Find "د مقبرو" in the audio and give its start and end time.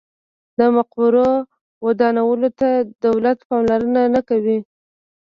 0.57-1.29